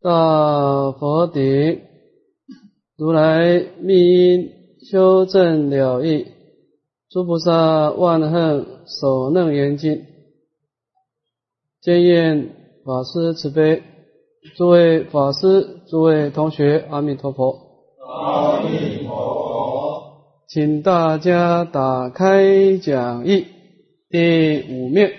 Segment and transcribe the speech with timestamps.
[0.00, 1.80] 大佛顶，
[2.96, 4.52] 如来密因
[4.88, 6.28] 修正了义，
[7.10, 10.06] 诸菩萨万恨所楞严经，
[11.80, 13.82] 见愿法师慈悲，
[14.56, 17.58] 诸位法师，诸位同学，阿弥陀佛。
[18.06, 20.02] 阿弥陀佛，
[20.46, 23.46] 请大家打开讲义
[24.08, 25.12] 第五面，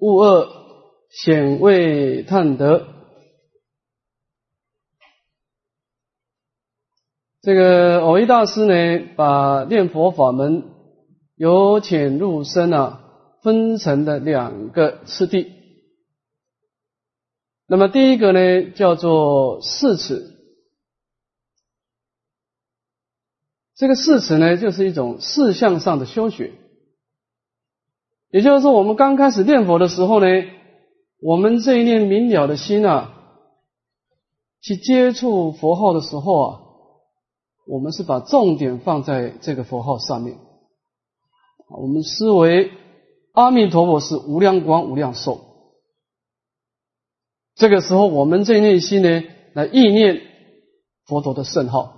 [0.00, 0.59] 勿二。
[1.10, 2.86] 显位探得，
[7.42, 10.62] 这个偶一大师呢，把念佛法门
[11.34, 13.02] 由浅入深啊，
[13.42, 15.52] 分成了两个次第。
[17.66, 20.36] 那么第一个呢，叫做四尺。
[23.74, 26.52] 这个四尺呢，就是一种四相上的修学，
[28.30, 30.26] 也就是说，我们刚开始念佛的时候呢。
[31.22, 33.12] 我们这一念明了的心啊，
[34.60, 36.60] 去接触佛号的时候啊，
[37.66, 40.38] 我们是把重点放在这个佛号上面。
[41.68, 42.72] 我们思维
[43.32, 45.40] 阿弥陀佛是无量光、无量寿。
[47.54, 49.22] 这个时候，我们这内心呢，
[49.52, 50.22] 来意念
[51.04, 51.96] 佛陀的圣号。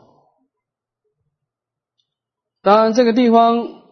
[2.60, 3.82] 当然，这个地方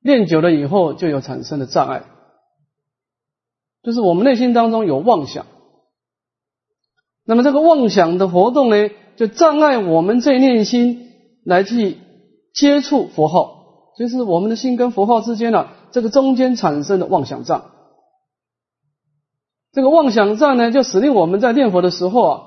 [0.00, 2.06] 练久了以后，就有产生的障碍。
[3.82, 5.46] 就是我们内心当中有妄想，
[7.24, 11.10] 那么这个妄想的活动呢，就障碍我们这念心
[11.44, 11.98] 来去
[12.54, 17.70] 接触佛号，就是我们的心跟佛号之间呢，这个中间产生的妄想障。
[19.72, 22.42] 这个妄想障呢，就使令我们在念佛的时候啊，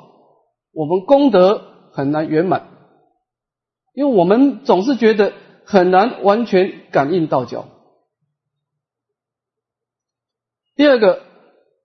[0.71, 2.67] 我们功德很难圆满，
[3.93, 5.33] 因为我们总是觉得
[5.65, 7.65] 很难完全感应道教。
[10.75, 11.23] 第二个，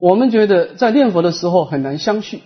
[0.01, 2.43] 我们觉得在念佛的时候很难相续，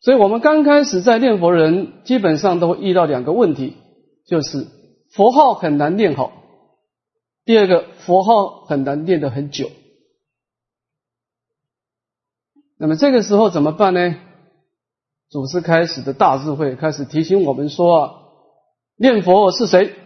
[0.00, 3.76] 所以我们刚开始在念佛人基本上都会遇到两个问题，
[4.24, 4.68] 就是
[5.10, 6.32] 佛号很难念好，
[7.44, 9.70] 第二个佛号很难念得很久。
[12.78, 14.16] 那么这个时候怎么办呢？
[15.28, 18.14] 祖师开始的大智慧开始提醒我们说啊，
[18.96, 19.96] 念佛是谁？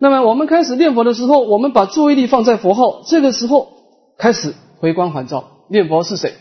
[0.00, 3.72] 那么我们开始念佛的时候，我们把注意力放在佛号，这个时候
[4.16, 6.34] 开始回光返照，念佛是谁？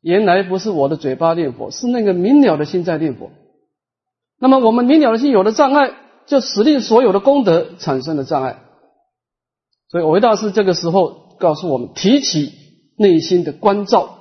[0.00, 3.30] 原来不是我的嘴巴念佛，是那个明了的心在念佛。
[4.38, 5.92] 那么我们明了的心有了障碍，
[6.26, 8.62] 就使令所有的功德产生了障碍。
[9.90, 12.54] 所以维大师这个时候告诉我们，提起
[12.96, 14.20] 内心的关照，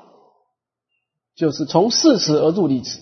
[1.34, 3.00] 就是从四尺而入离子。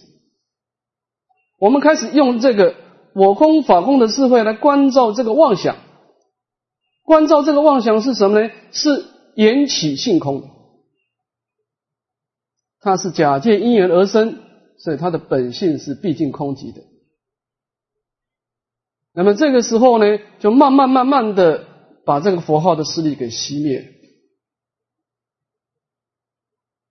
[1.57, 2.84] 我们开始用这个。
[3.16, 5.78] 我空法空的智慧来关照这个妄想，
[7.02, 8.52] 关照这个妄想是什么呢？
[8.74, 9.06] 是
[9.36, 10.44] 缘起性空，
[12.81, 14.40] 它是假借因缘而生，
[14.78, 16.81] 所以它的本性是毕竟空寂的。
[19.14, 21.64] 那么这个时候呢，就慢慢慢慢的
[22.03, 23.94] 把这个佛号的势力给熄灭。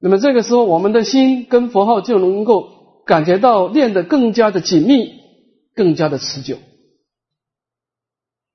[0.01, 5.23] 那么这个时候，我们的心跟佛号就能够感觉到练得更加的紧密。
[5.75, 6.59] 更加的持久，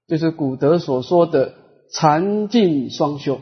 [0.07, 1.53] 就是古德所说的
[1.91, 3.41] 禅静双修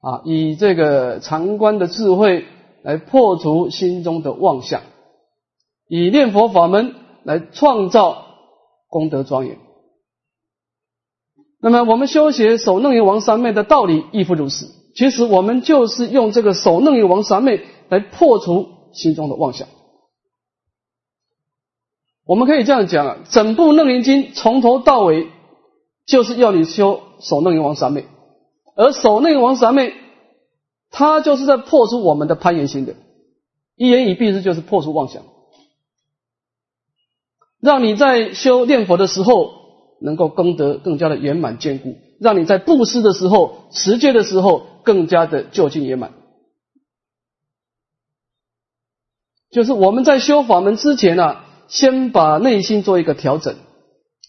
[0.00, 2.46] 啊，以这个禅观的智慧
[2.82, 4.82] 来破除心中的妄想，
[5.88, 8.26] 以念佛法门来创造
[8.88, 9.58] 功德庄严。
[11.60, 14.66] 那么我们修学守楞严王三昧的道理亦复如是。
[14.94, 19.68] 其实我们就是用这个守楞严王三昧来破除心中的妄想。
[22.24, 25.26] 我们可以这样讲啊，整部《楞严经》从头到尾
[26.06, 28.06] 就是要你修守楞严王三昧，
[28.76, 29.92] 而守楞严王三昧，
[30.90, 32.94] 它就是在破除我们的攀缘心的，
[33.74, 35.24] 一言以蔽之，就是破除妄想，
[37.60, 39.50] 让你在修念佛的时候
[40.00, 46.12] 能够功德更加的圆满坚固，让你在布施的时候、持戒的时候更加的就近圆满。
[49.50, 51.38] 就是我们在修法门之前呢。
[51.68, 53.54] 先把内心做一个调整，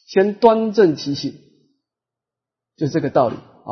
[0.07, 1.33] 先端正其心，
[2.77, 3.71] 就这个道理啊。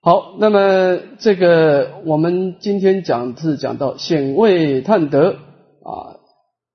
[0.00, 6.20] 好，那么这个我们今天讲是讲到显位探得啊，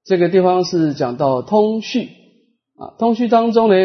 [0.04, 2.10] 这个地方是讲到通序
[2.78, 3.76] 啊，通序当中呢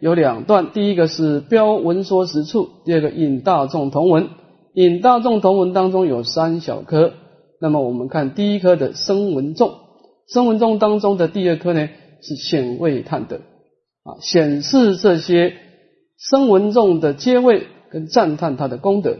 [0.00, 4.28] 有两段，第一个是标文说实处，第二个引大众同文。
[4.74, 7.12] 引大众同文当中有三小科，
[7.60, 9.74] 那么我们看第一科的声闻众。
[10.32, 11.90] 声闻众当中的第二科呢，
[12.22, 15.54] 是显位探得啊，显示这些
[16.16, 19.18] 声闻众的接位跟赞叹他的功德。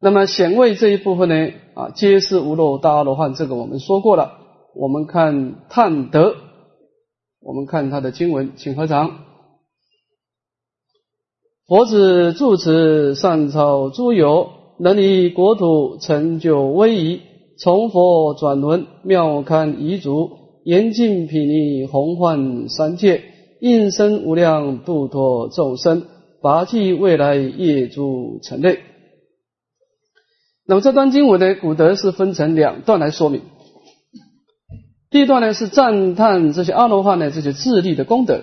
[0.00, 4.38] 那么显位这一部分呢，啊，皆是无漏大阿罗汉，这个我们说过了。
[4.74, 6.34] 我们看探德，
[7.40, 9.24] 我们看他的经文，请合掌。
[11.66, 14.50] 佛子住持善草诸有，
[14.80, 17.22] 能离国土成就威仪，
[17.58, 20.30] 从佛转轮妙堪遗嘱，
[20.62, 23.22] 严禁毗尼洪幻三界，
[23.60, 26.04] 应身无量度脱众生，
[26.42, 28.80] 拔济未来业诸尘类。
[30.66, 33.40] 那么这段经文的古德是分成两段来说明。
[35.08, 38.42] 第一段呢是赞叹这些阿罗汉的这些智力的功德，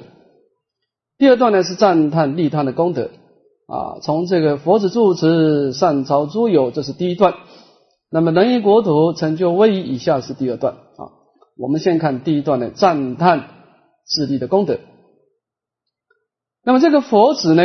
[1.19, 3.11] 第二段呢是赞叹利他的功德。
[3.67, 7.35] 啊，从这个佛子住持善朝诸有，这是第一段。
[8.13, 10.75] 那么能于国土成就威仪，以下是第二段。
[10.75, 11.09] 啊，
[11.57, 13.49] 我们先看第一段的赞叹
[14.05, 14.77] 智力的功德。
[16.63, 17.63] 那么这个佛子呢，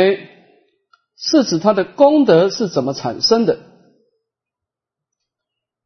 [1.15, 3.59] 是指他的功德是怎么产生的？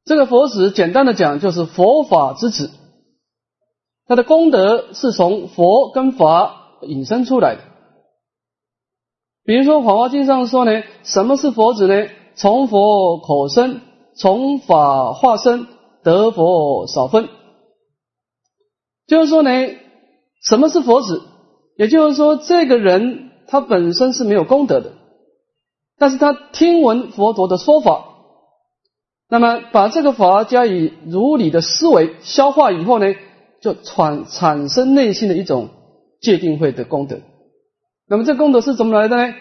[0.05, 2.71] 这个佛子简单的讲，就是佛法之子。
[4.05, 7.61] 他的功德是从佛跟法引申出来的。
[9.43, 12.07] 比如说《法华经》上说呢，什么是佛子呢？
[12.35, 13.81] 从佛口生，
[14.15, 15.67] 从法化身，
[16.03, 17.29] 得佛少分。
[19.07, 19.49] 就是说呢，
[20.41, 21.21] 什么是佛子？
[21.77, 24.93] 也就是说，这个人他本身是没有功德的，
[25.97, 28.05] 但是他听闻佛陀的说法，
[29.29, 33.13] 那么把这个法加以如理的思维消化以后呢？
[33.61, 35.69] 就产产生内心的一种
[36.19, 37.21] 界定会的功德，
[38.09, 39.33] 那么这功德是怎么来的呢？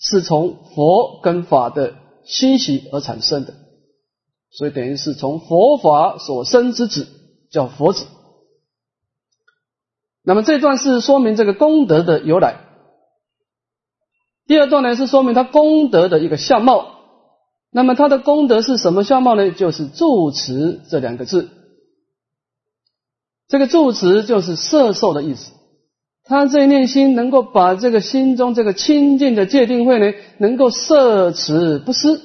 [0.00, 1.94] 是从佛跟法的
[2.24, 3.54] 欣喜而产生的，
[4.56, 7.06] 所以等于是从佛法所生之子
[7.50, 8.06] 叫佛子。
[10.24, 12.56] 那么这段是说明这个功德的由来，
[14.46, 16.94] 第二段呢是说明他功德的一个相貌。
[17.70, 19.50] 那么他的功德是什么相貌呢？
[19.50, 21.50] 就是住持这两个字。
[23.48, 25.52] 这个住持就是摄受的意思，
[26.24, 32.22] 他这一念心能够把这个心中这个清净的界定慧呢，能够摄持不失。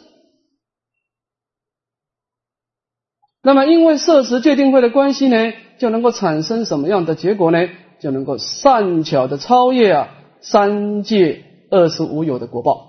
[3.44, 7.68] 那么因为摄食界定慧的关系呢，就能够产生什么样的结果呢？
[8.00, 10.10] 就能够善巧的超越啊
[10.42, 12.88] 三界二十五有的果报。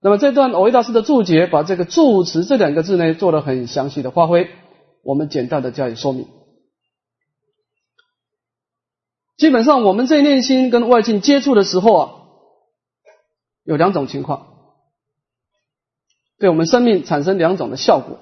[0.00, 4.50] 那么这段藕益大师的注解，把这个住持这两个字呢，做了很详细的发挥。
[5.02, 6.26] 我们简单的加以说明。
[9.36, 12.10] 基本上，我们在念心跟外境接触的时候啊，
[13.64, 14.46] 有两种情况，
[16.38, 18.18] 对我们生命产生两种的效果。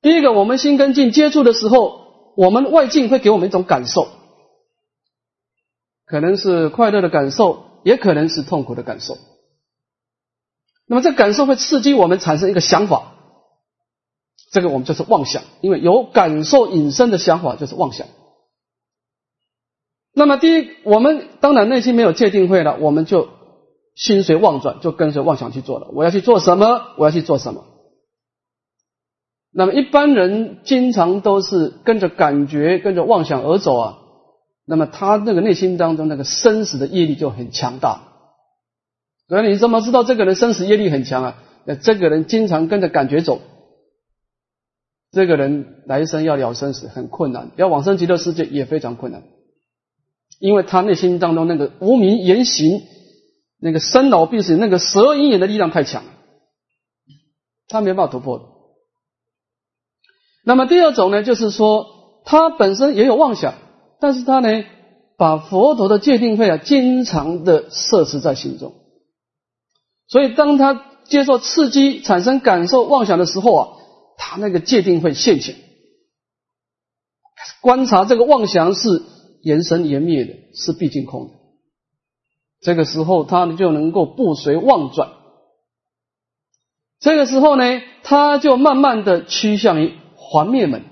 [0.00, 4.08] 第一个，我们心跟境接触的时候，我们外境会给我们一种感受，
[6.06, 9.16] 可能是快乐的感受，也可能是痛苦的感受。
[10.86, 13.14] 那么，这感受会刺激我们产生一个想法。
[14.50, 18.06] 这个我们就是妄想，因为有感受引申的想法就是妄想。
[20.14, 23.28] 那么第一，我们当然内心没有界定会了，我们就
[23.94, 25.88] 心随妄转，就跟随妄想去做了。
[25.92, 26.94] 我要去做什么？
[26.96, 27.66] 我要去做什么？
[29.52, 33.98] 那么一般人经常都是跟着感觉、跟着妄想而走啊。
[34.66, 38.02] 那么他那个内心当中那个生死的业力就很强大。
[39.26, 41.42] 所以你怎么知道这个人生死业力很强啊？
[41.64, 43.40] 那这个人经常跟着感觉走。
[45.10, 49.22] 这个人来生要了生死很困难，要往生极乐世界也非常困难，
[50.38, 52.82] 因为他内心当中那个无名言行、
[53.58, 56.04] 那个生老病死、那个十二因缘的力量太强，
[57.68, 58.44] 他没办法突破的。
[60.48, 63.52] 那么第二种呢，就是说他本身也有妄想，
[64.00, 64.48] 但是他呢
[65.18, 68.72] 把佛陀的界定慧啊经常的摄持在心中，
[70.06, 73.68] 所以当他接受刺激、产生感受、妄想的时候啊。
[74.20, 75.54] 他那个界定会现前，
[77.60, 79.04] 观察这个妄想是
[79.42, 81.34] 言生言灭的，是毕竟空的。
[82.60, 85.10] 这个时候，他就能够不随妄转。
[86.98, 89.94] 这个时候呢，他就慢慢的趋向于
[90.28, 90.84] 还灭门。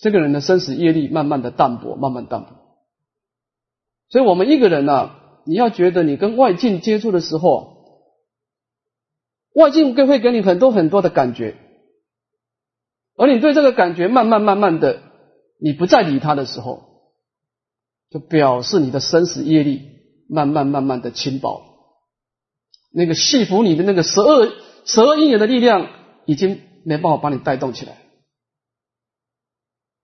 [0.00, 2.50] 这个人的生死业力慢慢的淡薄，慢慢淡薄。
[4.10, 5.10] 所以，我们一个人呢，
[5.44, 7.76] 你要觉得你跟外境接触的时候。
[9.54, 11.56] 外境会会给你很多很多的感觉，
[13.16, 15.02] 而你对这个感觉慢慢慢慢的，
[15.58, 16.84] 你不再理他的时候，
[18.08, 19.82] 就表示你的生死业力
[20.28, 21.60] 慢慢慢慢的轻薄，
[22.92, 24.46] 那个戏服你的那个十二
[24.84, 25.88] 十二因缘的力量
[26.24, 27.92] 已经没办法把你带动起来。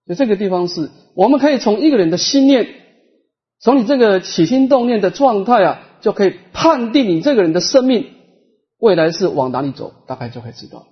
[0.06, 2.68] 所以这个地方是我们可以从一个人的心念
[3.58, 8.12] 从你这个起心动念的状态啊，就可以判定你这个人的生命
[8.78, 10.86] 未来是往哪里走，大概就可以知道。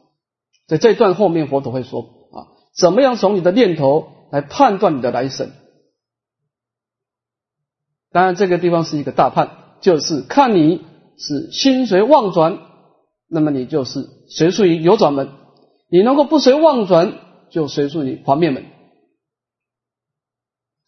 [0.66, 2.00] 在这段后面，佛陀会说
[2.32, 5.50] 啊，怎么样从你的念头来判断你的来生？
[8.10, 10.82] 当然，这个地方是一个大判，就是看你
[11.18, 12.58] 是心随妄转，
[13.28, 15.28] 那么你就是随顺于有转门；
[15.92, 17.20] 你能够不随妄转，
[17.50, 18.64] 就随顺于环面门。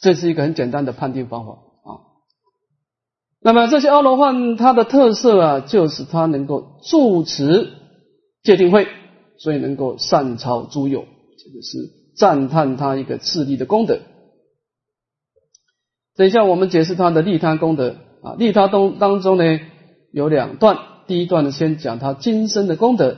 [0.00, 1.90] 这是一个很简单的判定方法啊。
[3.40, 7.70] 那么这些阿罗汉，它的特色啊，就是他能够住持
[8.42, 8.88] 戒定慧。
[9.36, 13.98] 所以能够善超诸有，这个是赞叹他一个自利的功德。
[16.14, 19.58] 等一下我们解释他的利他功德啊，利他当当中呢
[20.12, 23.16] 有两段，第一段呢先讲他今生的功德，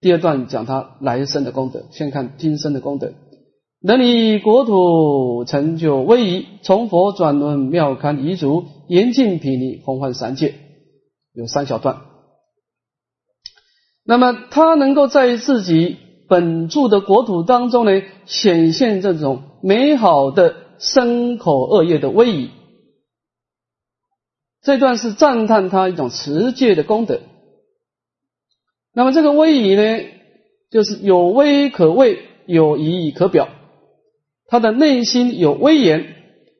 [0.00, 1.84] 第二段讲他来生的功德。
[1.90, 3.12] 先看今生的功德，
[3.80, 10.54] 能以国土成就威仪，从佛转轮妙堪遗足，严禁毗尼洪换三界，
[11.32, 12.02] 有三小段。
[14.04, 15.96] 那么他能够在自己
[16.28, 22.50] 本住的国土当中呢，显现这种美好的身口恶业的威仪。
[24.62, 27.20] 这段是赞叹他一种持戒的功德。
[28.96, 29.82] 那么这个威仪呢，
[30.70, 33.50] 就是有威可畏，有仪可表。
[34.46, 36.14] 他的内心有威严，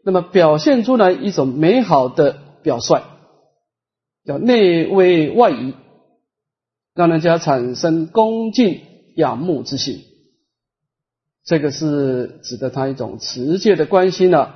[0.04, 3.00] 那么表现出来一种美好的表率，
[4.26, 5.72] 叫内威外仪。
[6.94, 8.82] 让人家产生恭敬
[9.14, 10.00] 仰慕之心，
[11.42, 14.52] 这个是指的他一种持戒的关心呢，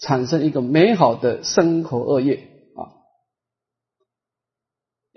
[0.00, 2.47] 产生一个美好的生口恶业。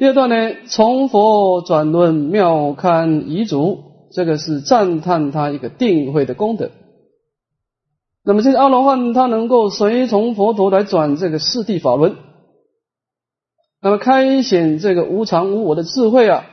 [0.01, 6.71] 第二段呢，从佛转论妙堪遗嘱，这个是赞叹他一个定慧的功德。
[8.23, 12.15] 那么这个阿罗汉他能够随从佛陀来转这个四谛法轮，
[13.79, 16.45] 那么开显这个无常无我的智慧啊。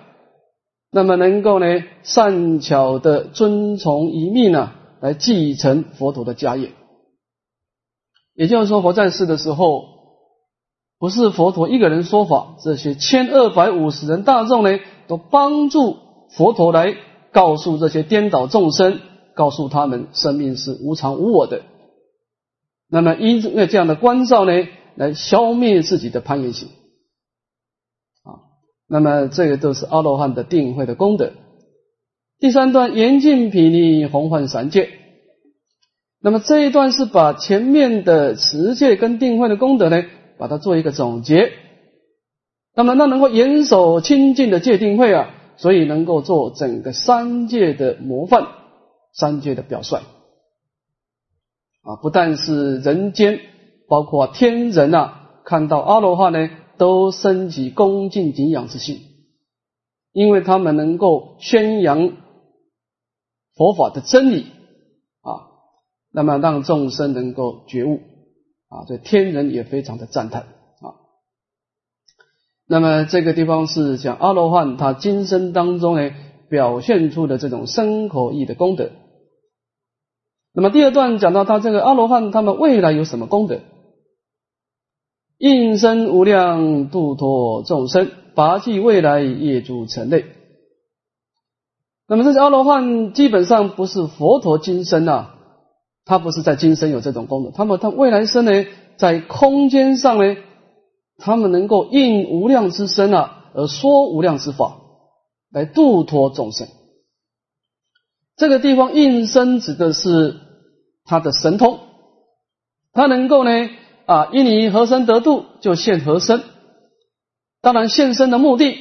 [0.90, 6.73] 那么能够呢善巧的遵从一命呢，来继承佛陀的家业。
[8.35, 9.87] 也就是说，佛在世的时候，
[10.99, 15.97] 不是佛陀一个人说法，这些千二百五十人大众呢，都帮助
[16.31, 16.97] 佛陀来
[17.31, 19.00] 告诉这些颠倒众生，
[19.35, 21.62] 告诉他们生命是无常无我的。
[22.90, 24.52] 那么因为这样的关照呢，
[24.97, 26.69] 来消灭自己的攀缘心。
[28.25, 28.43] 啊
[28.88, 31.33] 那么这个都是阿罗汉的定慧的功德。
[32.40, 34.90] 第三段严禁毗尼洪换三界。
[36.21, 40.05] 那么这一段是把前面的持戒跟定慧的功德呢，
[40.38, 41.52] 把它做一个总结。
[42.75, 48.47] 那么那能够严守清净的戒定慧啊，所以能够做整个三界的模范，
[49.12, 49.97] 三界的表率。
[51.83, 53.40] 啊，不但是人间，
[53.88, 56.49] 包括天人啊，看到阿罗汉呢。
[56.78, 59.00] 都升起恭敬敬仰之心，
[60.12, 62.12] 因为他们能够宣扬
[63.57, 64.42] 佛法的真理
[65.23, 65.42] 啊，
[66.12, 67.99] 那么让众生能够觉悟
[68.69, 70.97] 啊，这天人也非常的赞叹啊。
[72.67, 76.11] 那么这个地方是讲阿罗汉他今生当中呢
[76.49, 78.91] 表现出的这种生口意的功德。
[80.53, 83.61] 那么第二段讲到他这个阿罗汉他们未来有什么功德？
[85.39, 90.25] 应身无量度脱众生，拔济未来业诸尘类。
[92.09, 95.38] 那么这些阿罗汉基本上不是佛陀今生呐，
[96.09, 97.53] 他不是在今生有这种功能。
[97.53, 98.65] 他们他未来生呢，
[98.97, 100.37] 在空间上呢，
[101.19, 104.79] 他们能够应无量之身啊，而说无量之法，
[105.53, 106.67] 来度脱众生。
[108.37, 110.37] 这个地方应身指的是
[111.05, 111.79] 他的神通，
[112.93, 113.50] 他能够呢。
[114.07, 116.43] 啊，因你何身得度，就现何身。
[117.61, 118.79] 当然，现身的目的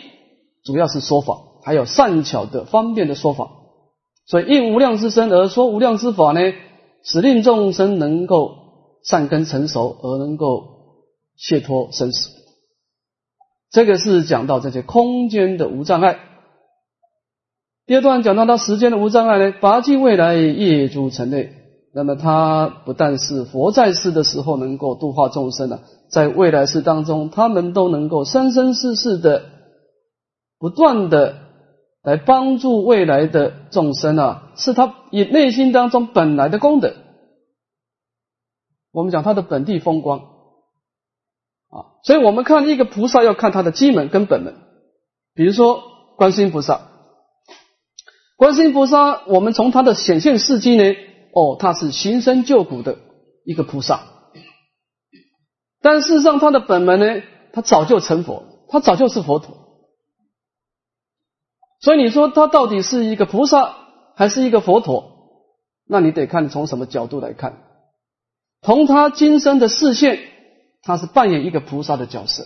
[0.63, 3.50] 主要是说法，还有善巧的方便的说法。
[4.25, 6.39] 所以应无量之身而说无量之法呢，
[7.03, 8.55] 使令众生能够
[9.03, 10.63] 善根成熟，而能够
[11.37, 12.31] 解脱生死。
[13.71, 16.19] 这个是讲到这些空间的无障碍。
[17.85, 21.53] 第二段讲到它时间的无障碍呢，拔尽未来业诸尘类。
[21.93, 29.45] 那么他不但是佛在世的时候能够度化众生了，在未来世当中，他们都能够生生世世的
[30.59, 31.35] 不断的
[32.07, 36.93] 来帮助未来的众生啊，是他以内心当中本来的功德。
[38.93, 40.19] 我们讲他的本地风光
[41.67, 44.55] 啊，所以我们看一个菩萨要看他的基门跟本门，
[45.33, 45.83] 比如说
[46.15, 46.79] 观世音菩萨，
[48.37, 50.95] 观世音菩萨，我们从他的显现事迹呢。
[51.33, 52.99] 哦，他是行深救苦的
[53.43, 53.99] 一个菩萨。
[55.81, 57.21] 但事实上他的本门呢，
[57.51, 59.66] 他早就成佛，他早就是佛陀。
[61.79, 63.75] 所以你说他到底是一个菩萨
[64.15, 65.13] 还是一个佛陀？
[65.86, 67.63] 那你得看从什么角度来看。
[68.62, 70.19] 从他今生的视线，
[70.81, 72.46] 他是扮演一个菩萨的角色。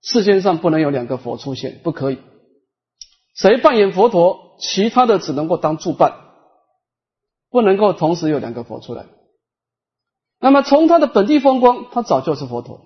[0.00, 2.18] 世界上不能有两个佛出现，不可以。
[3.34, 6.14] 谁扮演佛陀，其他的只能够当助伴，
[7.50, 9.06] 不能够同时有两个佛出来。
[10.38, 12.80] 那么从他的本地风光，他早就是佛陀。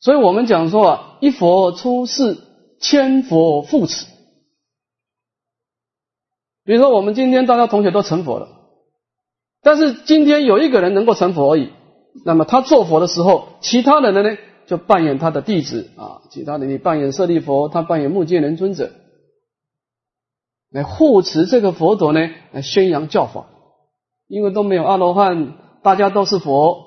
[0.00, 2.38] 所以我们讲说啊，一佛出世，
[2.82, 4.04] 千佛护持。
[6.64, 8.48] 比如说，我们今天大家同学都成佛了，
[9.62, 11.70] 但是今天有一个人能够成佛而已。
[12.26, 18.92] 那么他做佛的时候，其他的人呢，就扮演他的弟子啊，其他的你扮演舍利佛，他扮演目犍连尊者，
[20.70, 22.20] 来护持这个佛陀呢，
[22.52, 23.46] 来宣扬教法。
[24.28, 26.84] 因为都没有阿罗汉，大家都是佛，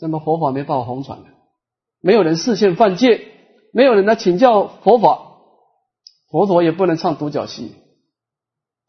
[0.00, 1.26] 那么佛法没办法红传的，
[2.00, 3.26] 没有人视线犯戒，
[3.74, 5.27] 没有人来请教佛法，
[6.30, 7.72] 佛陀也不能唱独角戏。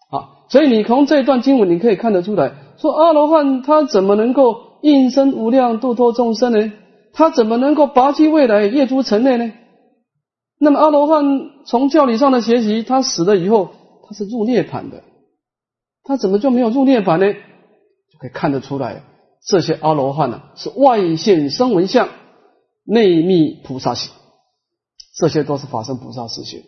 [0.10, 6.74] 好，所以你从这段经文你可以看得出来，说阿罗汉他怎么能够应身无量度脱众生呢？
[7.14, 9.52] 他怎么能够拔济未来业诸尘内呢？
[10.60, 11.24] 那么阿罗汉
[11.66, 13.70] 从教理上的学习，他死了以后
[14.08, 15.04] 他是入涅盘的，
[16.04, 17.34] 他怎么就没有入涅盘呢？
[18.20, 19.04] 可以看得出来，
[19.46, 22.10] 这些阿罗汉呢是外现声闻相，
[22.84, 24.12] 内密菩萨行，
[25.16, 26.64] 这些都是法身菩萨实现。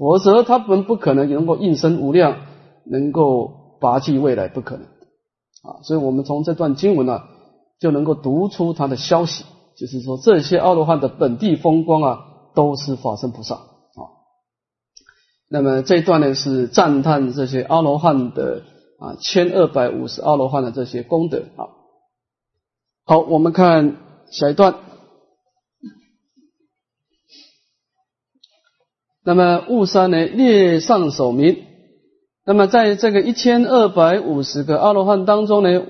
[0.00, 2.38] 否则，他们不可能能够应身无量，
[2.86, 5.82] 能够拔济未来，不可能啊！
[5.82, 7.20] 所以，我们从这段经文呢，
[7.78, 9.44] 就能够读出他的消息，
[9.76, 12.18] 就是说，这些阿罗汉的本地风光啊，
[12.54, 14.00] 都是法身菩萨啊。
[15.50, 18.62] 那么这一段呢，是赞叹这些阿罗汉的
[18.98, 21.68] 啊，千二百五十阿罗汉的这些功德啊。
[23.04, 23.96] 好，我们看
[24.30, 24.76] 下一段。
[29.24, 31.58] 那么雾山呢列上首名，
[32.46, 35.82] 那么在这个一千二百五十个阿罗汉当中呢，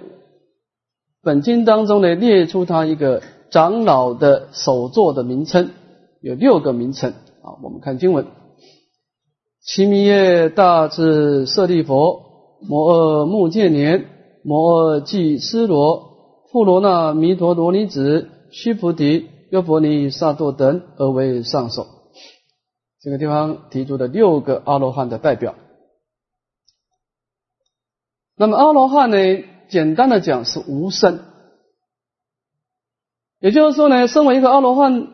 [1.22, 5.70] 本经当中呢列出他一个长老的首座的名称，
[6.20, 7.10] 有六个名称
[7.42, 7.54] 啊。
[7.62, 8.26] 我们看经文：
[9.62, 12.22] 其弥耶大智舍利佛，
[12.68, 14.06] 摩诃目犍连，
[14.42, 21.86] 摩诃季斯罗，富罗那弥陀罗尼子，须菩提，优婆尼萨埵等而为上首。
[23.02, 25.54] 这个地方提出的六个阿罗汉的代表，
[28.36, 29.16] 那么阿罗汉呢，
[29.70, 31.20] 简单的讲是无生，
[33.38, 35.08] 也就是说呢，身为一个阿罗汉，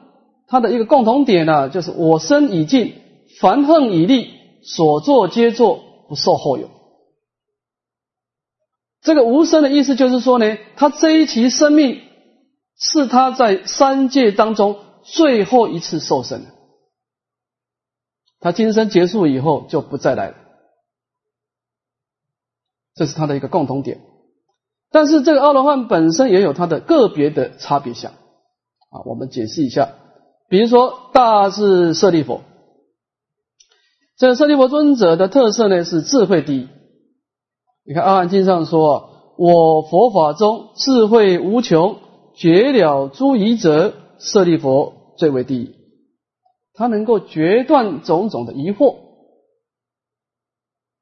[0.49, 2.95] 他的一个共同点呢，就是我身已尽，
[3.41, 4.33] 凡恨已立，
[4.65, 6.71] 所作皆作，不受后有。
[9.01, 12.01] 这个无生的意思就是说呢，他这一期生命
[12.77, 16.45] 是他在三界当中最后一次受生。
[18.47, 20.37] 他今生结束以后就不再来了，
[22.95, 24.01] 这是他的一个共同点。
[24.93, 29.89] 但是这个阿罗汉本身也有他的个别的差别相啊，我们解释一下。
[30.49, 32.43] 比如说大智舍利佛，
[34.17, 36.69] 这舍利佛尊者的特色呢是智慧第一。
[37.85, 41.99] 你看《阿含经》上说：“我佛法中智慧无穷，
[42.37, 45.75] 绝了诸疑者，舍利佛最为第一。”
[46.77, 48.97] 他能够决断种种的疑惑，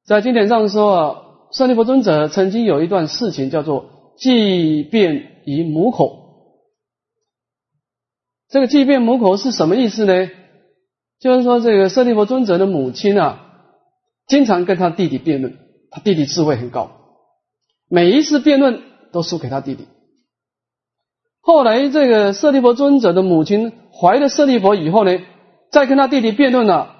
[0.07, 6.21] 在经典上说啊，舍利弗尊者曾经有一段事情叫做“即便于母口”。
[8.49, 10.31] 这个“即便母口”是什么意思呢？
[11.19, 13.41] 就是说，这个舍利弗尊者的母亲啊，
[14.29, 15.59] 经常跟他弟弟辩论，
[15.91, 16.91] 他弟弟智慧很高，
[17.89, 19.89] 每一次辩论都输给他弟弟。
[21.41, 25.19] 后来，这个舍利弗尊者的母亲怀了舍利弗以后呢？
[25.75, 26.95] 再跟他弟弟辩论了，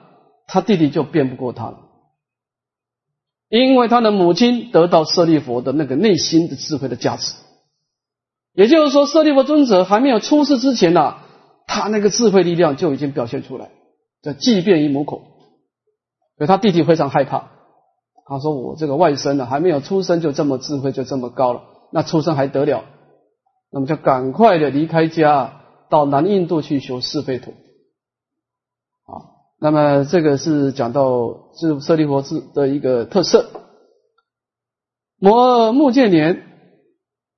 [0.49, 1.79] 他弟弟就辩不过他了，
[3.49, 7.37] 因为他的母亲得到舍利佛的那个内心的智慧的加持，
[8.53, 11.19] 也就是说，舍利佛尊者还没有出世之前呢，
[11.69, 13.71] 他那个智慧力量就已经表现出来，
[14.23, 15.23] 叫即便于母口，
[16.37, 17.51] 所以他弟弟非常害怕，
[18.27, 22.85] 他说：“我这个外甥呢，还没有出生就这么智慧，就这么高了，那出生还得了？
[23.71, 27.55] 那么就赶快的离开家，到南印度去修四吠陀。”
[29.65, 33.47] 那么这个是讲到是舍利佛智的一个特色。
[35.19, 36.43] 摩目犍连，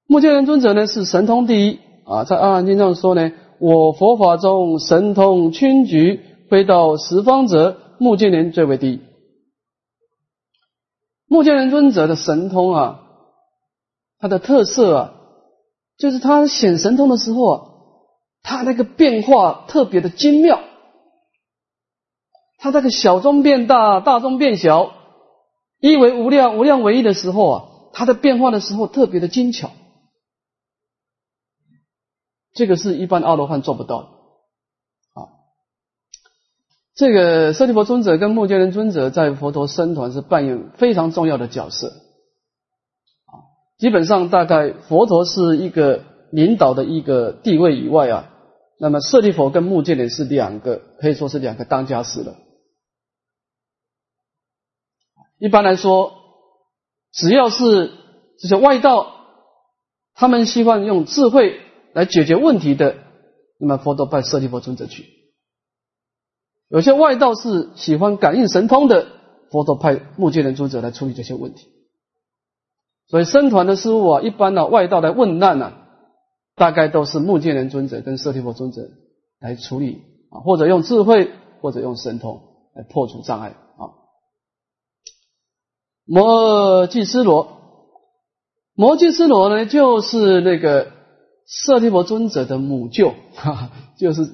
[0.08, 9.00] 目犍连尊者呢是神通第一啊，在阿含经上说呢，我佛法中神通群举，飞到十方者，目犍连最为第一。
[11.28, 13.02] 目犍连尊者的神通啊，
[14.18, 15.12] 它的特色啊，
[15.96, 17.62] 就是他显神通的时候啊，
[18.42, 20.58] 他那个变化特别的精妙，
[22.58, 24.92] 他那个小中变大，大中变小，
[25.80, 29.70] 一为无量，无量为一的时候啊，它的变化的时候特别的精巧，
[32.54, 34.08] 这个是一般阿罗汉做不到的
[35.20, 35.28] 啊。
[36.94, 48.30] 这个舍利弗尊者跟目犍连尊者在佛陀僧团是扮演非常重要的角色，啊，基本上大概佛陀是一个领导的一个地位以外啊，
[48.80, 52.34] 那么舍利弗跟目犍连是两个可以说是两个当家师了。
[55.38, 56.14] 一般来说，
[57.12, 57.92] 只要是
[58.38, 59.14] 这些外道，
[60.14, 61.60] 他们希望用智慧
[61.92, 62.96] 来解决问题的，
[63.58, 65.06] 那么佛陀派舍利弗尊者去。
[66.68, 69.06] 有些外道是喜欢感应神通的，
[69.50, 71.68] 佛陀派目犍连尊者来处理这些问题。
[73.08, 75.74] 所以僧团的事务啊，一般呢外道来问难呢，
[76.56, 78.88] 大概都是目犍连尊者跟舍利弗尊者
[79.38, 82.40] 来处理啊，或者用智慧，或者用神通
[82.74, 83.54] 来破除障碍。
[86.06, 87.48] 摩髻斯罗，
[88.74, 90.86] 摩髻斯罗呢，就是那个
[91.46, 94.28] 舍利弗尊者的母舅，哈哈，就是。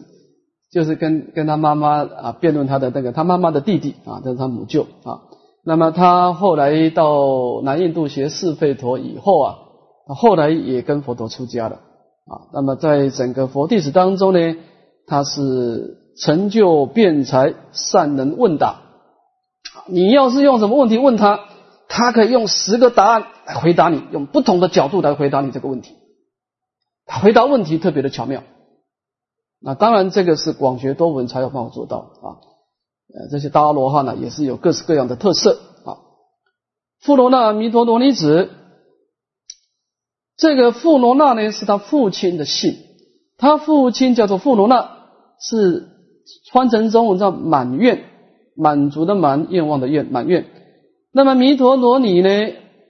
[0.75, 5.21] 就是跟跟他妈妈啊辩论他的那个他妈妈的弟弟啊，这是他母舅啊。
[5.67, 9.59] 那么他后来到南印度学四吠陀以后啊，
[10.07, 11.77] 他后来也跟佛陀出家了
[12.25, 12.49] 啊。
[12.55, 14.57] 那么在整个佛弟子当中呢，
[15.07, 18.77] 他是成就辩才，善能问答。
[19.89, 21.41] 你要是用什么问题问他，
[21.95, 25.95] 他可以用十个答案来回答你，用不同的角度来回答你这个问题。
[27.05, 28.45] 他回答问题特别的巧妙。
[29.61, 32.41] 那当然，这个是广学多闻才有办法做到啊。
[33.15, 36.01] 呃，这些大阿罗汉呢，也是有各式各样的特色啊。
[37.03, 38.49] 富罗那弥陀罗尼子，
[40.39, 42.75] 这个富罗那呢，是他父亲的姓，
[43.37, 44.91] 他父亲叫做富罗那，
[45.39, 45.91] 是
[46.53, 48.03] 翻成中文叫满愿，
[48.57, 50.47] 满足的满，愿望的愿，满愿。
[51.13, 52.29] 那么弥陀罗尼呢，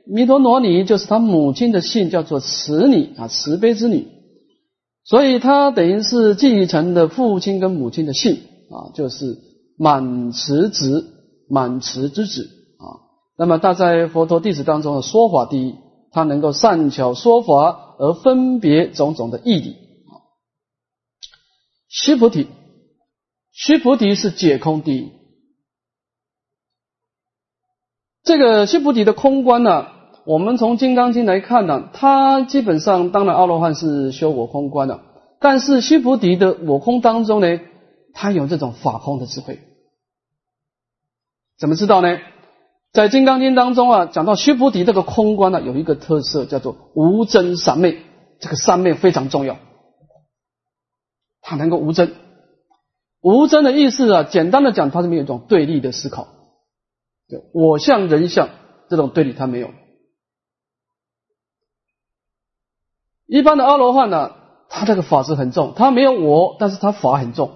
[0.07, 4.07] 弥陀罗尼就是他母亲的姓，叫做慈女啊，慈悲之女。
[5.05, 8.35] 所以他等于是继承的父亲跟母亲的姓
[8.71, 9.39] 啊，就是
[9.77, 11.05] 满慈子、
[11.49, 12.45] 满慈之子
[12.79, 13.03] 啊。
[13.37, 15.75] 那么他在佛陀弟子当中的说法第一，
[16.13, 20.23] 他能够善巧说法而分别种种的义理啊。
[21.89, 22.47] 须菩提，
[23.51, 25.11] 须菩提是解空第一。
[28.25, 29.87] 这个须菩提的空观呢？
[30.25, 35.01] 我们从《金刚经》来看呢，他基本上当然阿罗汉是修我空观的，
[35.41, 37.61] 但是须菩提的我空当中呢，
[38.15, 39.59] 他有这种法空的智慧。
[41.59, 42.19] 怎么知道呢？
[42.93, 47.99] 在《金刚经》当中啊，讲到须菩提这个空观呢，有一个特色叫做无真三昧，
[48.39, 49.57] 这个三昧非常重要，
[51.41, 52.15] 它能够无真。
[53.21, 56.29] 无真的意思啊，简单的讲，它是没有一种对立的思考，
[57.53, 58.49] 我相人相
[58.89, 59.71] 这种对立，他没有。
[63.27, 64.33] 一般的阿罗汉呢，
[64.69, 67.51] 他这个法是很重，他没有我，但是他法很重。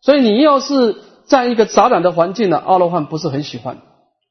[0.00, 3.82] 所以你要是在一个杂染的环境呢，阿罗汉不是很喜欢，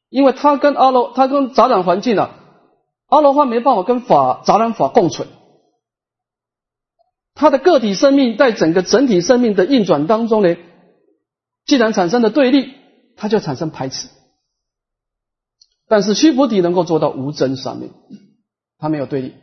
[0.10, 2.32] 因为他跟阿罗，他跟杂染环境呢，
[3.08, 5.28] 阿罗汉没办法跟法杂染法共存。
[7.36, 10.56] 他的个体生命在整个整体生命的运转当中呢，
[11.68, 12.74] 既然产生了对立，
[13.16, 14.08] 他就产生排斥。
[15.88, 17.92] 但是须菩提能够做到无争上面，
[18.78, 19.34] 他没有对立。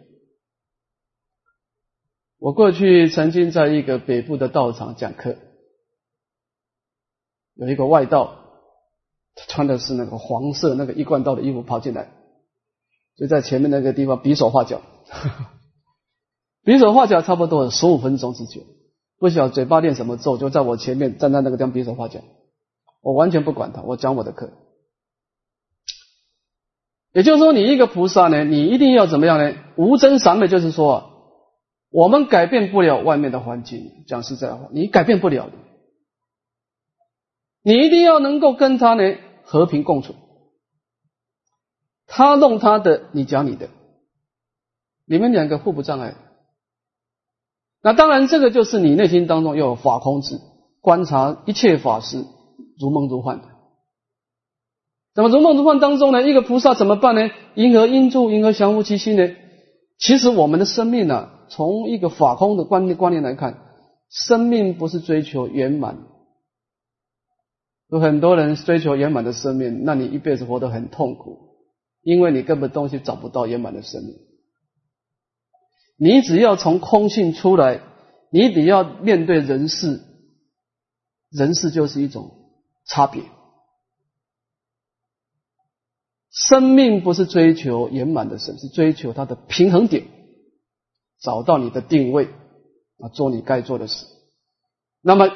[2.39, 5.37] 我过去曾经在一个北部的道场讲课，
[7.55, 8.37] 有一个外道，
[9.35, 12.13] 他穿的是那个黄色那个一贯道的衣服跑进来，
[13.17, 14.83] 就在前面那个地方比手画脚，
[16.63, 18.61] 比手画脚差不多十五分钟之久，
[19.19, 22.21] 不晓嘴巴念什么咒，就在我前面站在那个地方比手画脚，
[23.01, 24.53] 我完全不管他，我讲我的课。
[27.15, 29.55] 也就是说，你一个菩萨呢，你一定要怎么样呢？
[29.77, 31.13] 无真善美，就是说。
[31.97, 35.53] 我们改变不了外面的环境，讲实在话，你改变不了的。
[37.63, 40.17] 你一定要能够跟他呢和平共处，
[42.09, 43.69] 他弄他的，你讲你的，
[45.07, 46.17] 你们两个互不障碍。
[47.81, 50.41] 那当然，这个就是你内心当中要有法空智，
[50.81, 52.25] 观察一切法是
[52.77, 53.45] 如梦如幻的。
[55.15, 57.31] 那么如梦如幻当中呢，一个菩萨怎么办呢？
[57.55, 59.37] 因何因住，因何降伏其心呢？
[59.99, 61.31] 其实我们的生命呢？
[61.49, 63.63] 从一个法空的观念观念来看，
[64.11, 65.99] 生命不是追求圆满。
[67.91, 71.39] 有很多人追求圆满的生命，那你一辈子活得很痛苦，
[72.03, 74.17] 因为你根本东西找不到圆满的生命。
[75.97, 77.83] 你只要从空性出来，
[78.33, 80.01] 你得要面对人事，
[81.31, 82.33] 人事就是一种
[82.85, 83.23] 差别。
[86.49, 90.07] 生命不是追求圆满的神，是追求它的平衡点，
[91.21, 92.27] 找到你的定位
[92.99, 94.07] 啊，做你该做的事。
[95.01, 95.31] 那么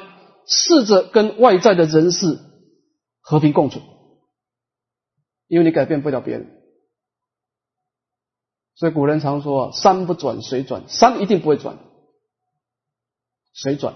[0.45, 2.39] 试着跟外在的人事
[3.21, 3.79] 和平共处，
[5.47, 6.55] 因为你改变不了别人。
[8.75, 11.77] 所以古人常说：“山不转水转，山一定不会转，
[13.53, 13.95] 水转。”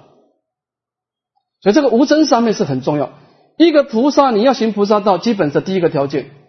[1.61, 3.13] 所以这个无争上面是很重要。
[3.57, 6.42] 一个菩萨你要行菩萨道，基本的第一个条件。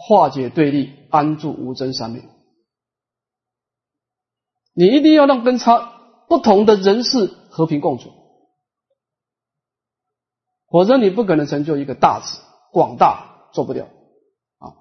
[0.00, 2.22] 化解对立，安住无争三昧。
[4.74, 5.92] 你一定要让跟他
[6.28, 8.12] 不同的人事和平共处，
[10.70, 12.38] 否则你不可能成就一个大智
[12.70, 13.86] 广大，做不了
[14.58, 14.78] 啊。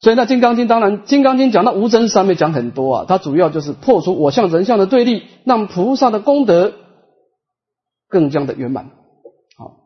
[0.00, 6.72] 所以那《金刚经》当然，《金刚经》讲到无争三昧讲很多啊，它主要就是破除我相人相的对立，让菩萨的功德
[8.08, 8.92] 更加的圆满。
[9.58, 9.76] 好，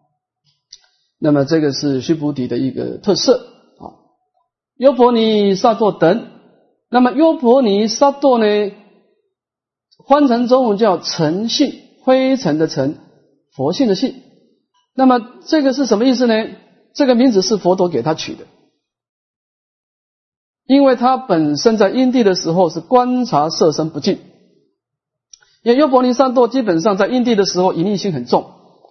[1.18, 3.57] 那么这个是须菩提的一个特色。
[4.78, 6.28] 优婆尼萨埵等，
[6.88, 8.72] 那么优婆尼萨埵呢？
[10.06, 12.96] 翻成中文叫诚信，灰尘的尘，
[13.54, 14.14] 佛性的性。
[14.94, 16.34] 那么这个是什么意思呢？
[16.94, 18.46] 这个名字是佛陀给他取的，
[20.64, 24.20] 因为他本身在因地的时候是观察色身不净，
[25.64, 28.46] 因为优婆尼萨埵基本上在因地的时候隐匿性很重，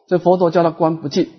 [0.10, 1.30] 所以佛陀叫他观不净。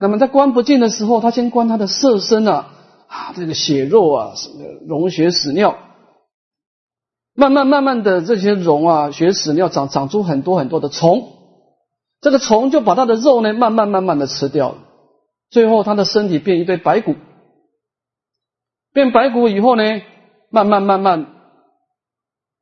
[0.00, 2.76] 那么在观不净的时候，他先观他的色身啊。
[3.10, 4.34] 啊，这个血肉啊，
[4.86, 5.76] 溶血屎尿，
[7.34, 11.32] 慢慢慢慢的这些溶啊血屎尿长长出很多很多的虫，
[12.20, 14.78] 这个虫就把它的肉呢慢慢慢慢的吃掉了，
[15.50, 17.16] 最后他的身体变一堆白骨，
[18.92, 19.82] 变白骨以后呢，
[20.48, 21.26] 慢慢慢慢，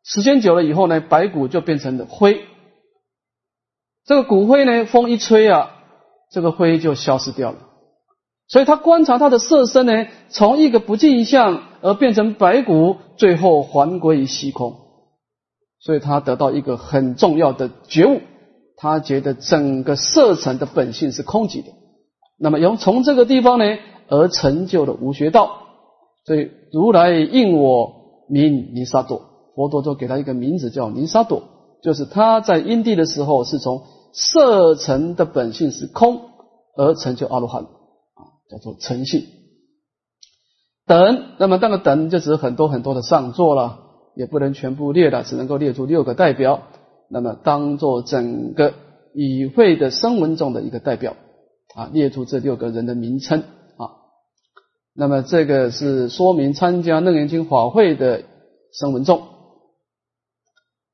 [0.02, 2.46] 时间久了以后呢，白骨就变成了灰，
[4.06, 5.72] 这个骨灰呢风一吹啊，
[6.30, 7.67] 这个灰就消失掉了。
[8.48, 14.74] 所以他观察他的色身呢，从一个不净相而变成白骨，最后还归于虚空。
[15.80, 18.20] 所以他得到一个很重要的觉悟，
[18.76, 21.72] 他觉得整个色尘的本性是空寂的。
[22.38, 23.64] 那么由从这个地方呢，
[24.08, 25.50] 而成就了无学道。
[26.24, 27.92] 所以如来应我
[28.28, 29.22] 名尼沙朵，
[29.54, 31.42] 佛陀就给他一个名字叫尼沙朵，
[31.82, 33.82] 就是他在因地的时候是从
[34.12, 36.22] 色尘的本性是空
[36.76, 37.66] 而成就阿罗汉。
[38.48, 39.26] 叫做诚信
[40.86, 43.80] 等，那么那个等就指很多很多的上座了，
[44.16, 46.68] 也不能全部列了，只能够列出六个代表，
[47.10, 48.72] 那么当做整个
[49.12, 51.14] 与会的声闻中的一个代表
[51.74, 54.00] 啊，列出这六个人的名称啊，
[54.94, 58.24] 那么这个是说明参加楞严经法会的
[58.72, 59.28] 声闻众。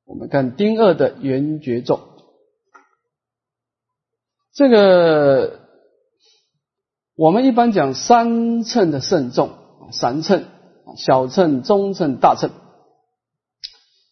[0.05, 2.01] 我们看丁二的圆觉众，
[4.53, 5.64] 这个。
[7.17, 9.51] 我们一般讲三乘的慎重，
[9.93, 10.47] 三乘
[10.97, 12.51] 小乘、中乘、大乘。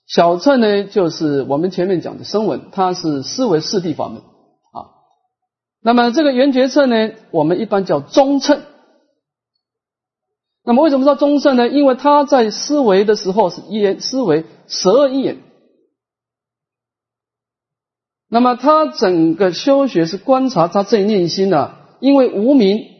[0.06, 4.86] 小乘呢，就是我们前面讲的声闻，它是思维四谛法门啊。
[5.80, 8.62] 那么这个圆觉乘呢，我们一般叫中乘。
[10.62, 11.68] 那么为什么叫中乘呢？
[11.68, 15.42] 因为他在思维的时候是一言思维十二因缘。
[18.28, 22.91] 那么他整个修学是观察他这念心呢，因为无名。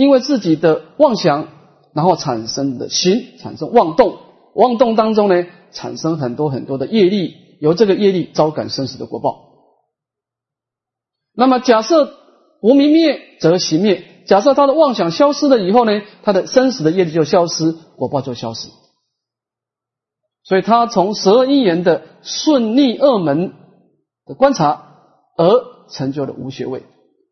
[0.00, 1.48] 因为自己的妄想，
[1.92, 4.16] 然后产生的心产生妄动，
[4.54, 9.44] 妄动当中呢，产生很多很多的业力，由这个业力招感生死的果报。
[11.34, 12.14] 那么假设
[12.62, 18.68] 无明灭，则行灭；假设他的妄想消失了以后呢，他的生死的业力就消失，果报就消失。
[20.44, 23.52] 所以他从十二因缘的顺逆二门
[24.24, 24.94] 的观察，
[25.36, 26.84] 而成就了无学位，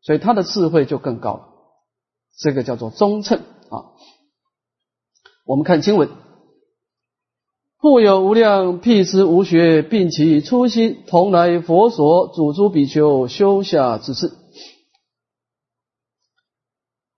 [0.02, 1.48] 所以他的智慧就更高了。
[2.38, 3.90] 这个叫做中称啊。
[5.44, 6.09] 我们看经文：
[7.81, 14.31] 复有无量辟支无学，并其初心同来佛所，主诸比丘修下之事。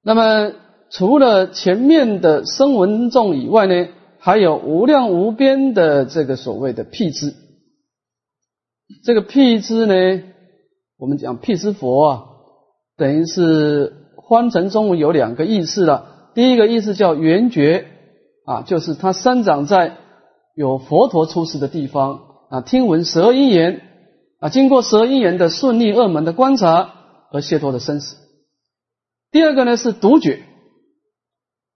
[0.03, 0.53] 那么，
[0.91, 7.35] 除了前面的声闻众以外呢，还有无量无边的这个所谓的辟支。
[9.05, 10.23] 这个辟支呢，
[10.97, 12.25] 我们讲辟支佛啊，
[12.97, 13.99] 等于是。
[14.31, 17.89] 观成中文有两个意思了，第一个意思叫圆觉
[18.45, 19.97] 啊，就是它生长在
[20.55, 23.83] 有佛陀出世的地方啊，听闻十二因缘
[24.39, 26.93] 啊，经过十二因缘的顺利恶门的观察
[27.33, 28.19] 而解脱的生死。
[29.33, 30.45] 第二个呢是独觉，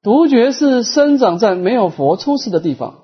[0.05, 3.01] 独觉是生长在没有佛出世的地方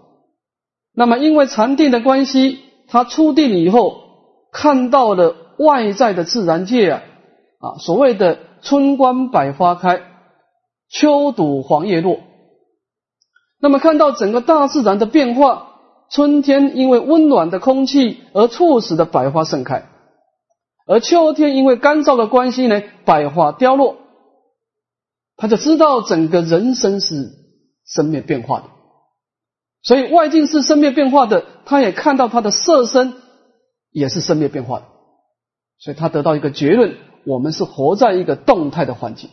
[0.95, 3.97] 那么因为禅定的关系，他出定以后
[4.53, 7.03] 看到了外在的自然界啊
[7.59, 10.03] 啊，所谓的春观百花开，
[10.89, 12.21] 秋睹黄叶落。
[13.61, 15.73] 那么看到整个大自然的变化，
[16.11, 19.87] 春天因为温暖的空气而促使的百花盛开，
[20.87, 23.97] 而秋天因为干燥的关系呢，百花凋落。
[25.37, 27.31] 他就知道整个人生是
[27.87, 28.67] 生灭变化的，
[29.83, 33.15] 所以外境是生灭变化的，他也看到他的色身
[33.91, 34.87] 也是生灭变化的，
[35.79, 39.31] 所以他得到一个结论：我们是活在一个动态的环境，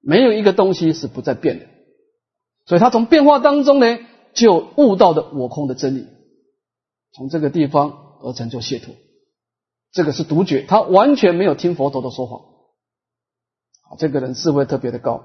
[0.00, 1.66] 没有一个东西是不在变的。
[2.64, 3.98] 所以他从变化当中呢，
[4.34, 6.06] 就悟到的我空的真理，
[7.12, 8.94] 从这个地方而成就解脱。
[9.92, 12.40] 这个是独觉，他完全没有听佛陀的说法。
[13.98, 15.24] 这个人智慧特别的高。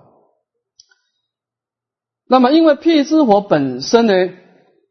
[2.28, 4.14] 那么，因为辟支佛本身呢，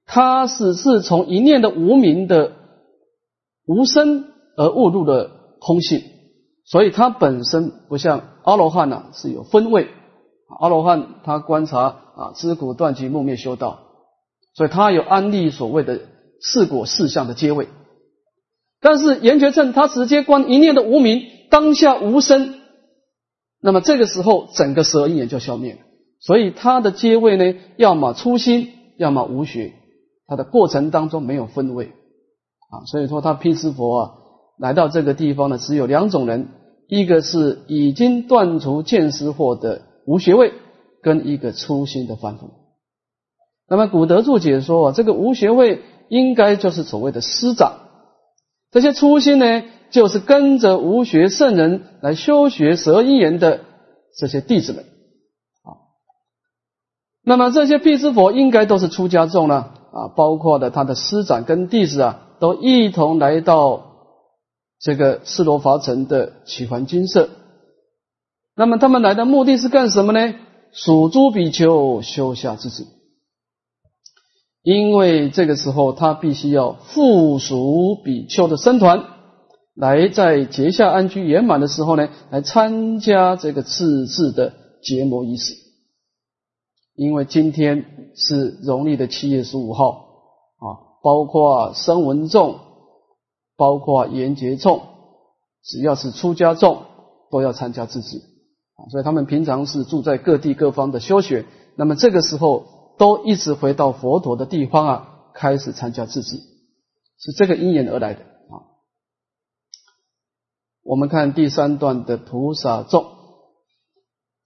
[0.05, 2.57] 他是是从一念的无名的
[3.65, 4.25] 无声
[4.57, 6.03] 而悟入的空性，
[6.71, 9.89] 所以他本身不像阿罗汉呢是有分位。
[10.61, 13.81] 阿罗汉他观察啊，知苦断集木灭修道，
[14.55, 16.01] 所以他有安立所谓的
[16.41, 17.69] 四果四相的阶位。
[18.81, 22.61] 但是圆觉正他直接观一念的无名，当下无声。
[23.61, 25.79] 那么这个时候，整个十二因缘就消灭了。
[26.21, 29.73] 所以他的阶位呢，要么初心，要么无学。
[30.29, 31.87] 他的过程当中没有分位
[32.71, 32.87] 啊。
[32.87, 34.11] 所以说，他毗湿佛啊，
[34.59, 36.49] 来到这个地方呢，只有两种人：
[36.91, 40.53] 一个是已经断除见思惑的无学位，
[41.03, 42.51] 跟一个初心的凡夫。
[43.69, 47.75] 那么古德注解说啊，这个无学位应该就是所谓的师长，
[48.73, 49.63] 这些初心呢？
[49.91, 53.63] 就是跟着无学圣人来修学十二因缘的
[54.17, 54.85] 这些弟子们
[55.65, 55.83] 啊，
[57.25, 63.90] 那么这些辟支佛应该都是出家众了啊，包括的他的师长跟弟子啊，都一同来到
[64.81, 67.29] 这个斯罗伐城的奇环金色。
[68.57, 70.35] 那么他们来的目的是干什么呢？
[70.73, 72.87] 属诸比丘修下之子，
[74.63, 79.05] 因为这个时候他必须要附属比丘的僧团。
[79.77, 85.55] 来在结下安居圆满的时候呢，来参加这个自治的结魔仪式。
[86.95, 89.91] 因为今天是农历的七月十五号
[90.59, 90.67] 啊，
[91.03, 92.59] 包括声闻众，
[93.61, 94.81] 包括严节众，
[95.63, 96.85] 只要是出家众
[97.31, 98.89] 都要参加自治啊。
[98.91, 101.45] 所以他们平常是住在各地各方的修学，
[101.77, 106.39] 那么这个时候都一直回到佛陀的地方啊，开始参加自治，
[107.19, 108.65] 是这个因缘而来的啊。
[110.83, 113.05] 我们看第三段的菩萨众，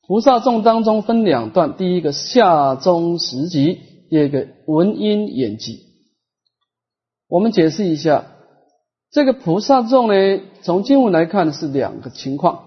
[0.09, 3.79] 菩萨众当中分两段，第一个下中十级，
[4.11, 5.85] 第二个文音演集。
[7.29, 8.27] 我们解释一下，
[9.15, 12.65] 这个菩萨众呢，从经文来看是两个情况。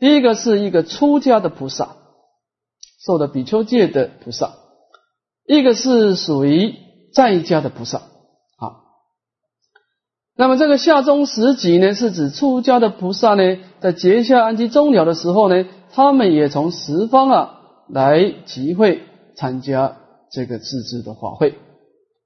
[0.00, 1.90] 第一个是一个出家的菩萨，
[3.06, 4.48] 受的比丘戒的菩萨；
[5.46, 6.74] 一个是属于
[7.14, 8.82] 在家的菩萨啊。
[10.36, 19.04] 那么这个下中十级呢，是指出家的菩萨呢，在结下安居终了的时候呢，他们也从十方啊来集会
[19.36, 19.98] 参加
[20.32, 21.54] 这个自治的法会。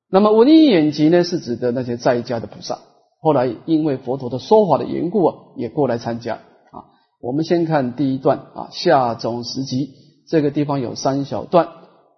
[0.08, 2.78] 那么文艺眼集呢，是指的那些在家的菩萨，
[3.22, 6.90] 后来因为佛陀的说法的缘故啊，也过来参加啊。
[7.20, 9.90] 我们先看第一段啊，下中十集
[10.28, 11.68] 这个地方有三小段，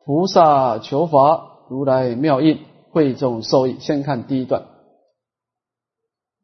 [0.07, 2.59] 菩萨求法，如来妙应，
[2.91, 3.77] 会众受益。
[3.81, 4.65] 先看第一段。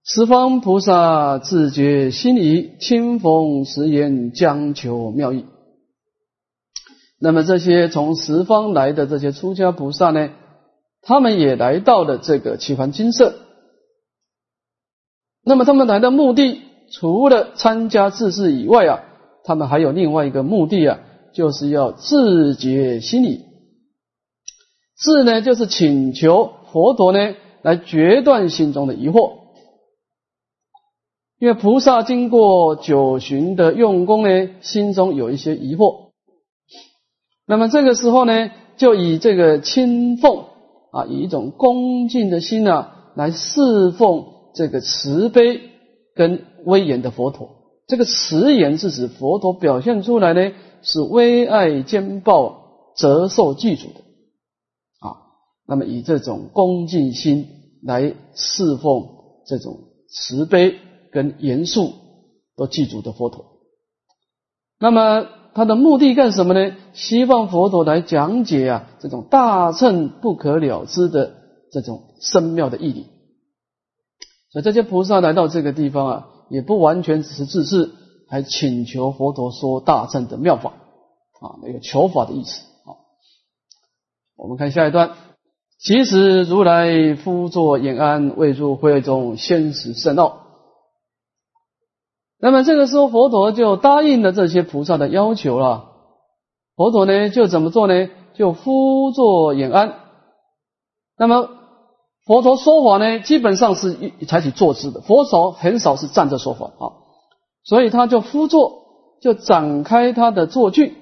[0.05, 5.46] 十方菩萨自觉心仪，清风实言将求妙意。
[7.18, 10.31] 那么这些从十方来的这些出家菩萨呢，
[11.01, 13.39] 他们也来到了这个七环金色。
[15.44, 16.61] 那么他们来的目的，
[16.92, 19.00] 除了参加自治以外啊，
[19.45, 21.01] 他们还有另外一个目的啊，
[21.32, 23.47] 就是要自觉心理。
[24.97, 29.38] 自呢，就是请求佛陀呢来决断心中的疑惑。
[31.38, 36.11] 因为菩萨经过九旬的用功呢，心中有一些疑惑，
[37.47, 40.45] 那么这个时候呢，就以这个亲奉
[40.93, 45.61] 啊，以一种恭敬的心啊，来侍奉这个慈悲
[46.14, 47.51] 跟威严的佛陀。
[47.86, 54.01] 这个慈严是指佛陀表现出来呢，是威爱兼报、折寿祭祖的
[55.01, 55.16] 啊。
[55.66, 57.48] 那么以这种恭敬心
[57.82, 59.09] 来侍奉
[59.46, 59.78] 这种
[60.09, 60.78] 慈悲。
[61.12, 61.92] 跟严肃
[62.57, 63.44] 都记住的佛陀，
[64.78, 66.76] 那么他的目的干什么呢？
[66.92, 71.34] 希望佛陀来讲解啊，这种大乘不可了知的
[71.72, 73.07] 这种深妙的义理。
[74.53, 77.90] 所以这些菩萨来到这个地方啊，也不完全只是自视，
[78.28, 80.70] 还请求佛陀说大乘的妙法
[81.40, 82.98] 啊，那个求法的意思啊。
[84.36, 85.12] 我们看下一段，
[85.78, 90.40] 其实如来夫作延安，未入会中，先识甚奥。
[92.40, 95.90] 那么这个时候，佛陀就答应了这些菩萨的要求了。
[96.74, 98.09] 佛陀呢，就怎么做呢？
[98.34, 99.94] 就夫坐演安。
[101.18, 101.51] 那么
[102.27, 106.85] 佛陀说法呢，基本上是采取坐姿的，佛手很少是站着说法啊。
[107.64, 108.83] 所以他就夫坐，
[109.21, 110.97] 就展开他的坐具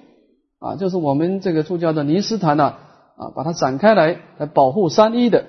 [0.59, 2.75] 啊，就是我们这个出家的尼斯坛呐
[3.17, 5.47] 啊，把它展开来来保护三一的。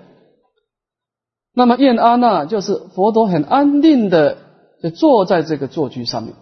[1.53, 4.37] 那么燕安呢，就是佛陀很安定的。
[4.81, 6.33] 就坐在这个坐具上面，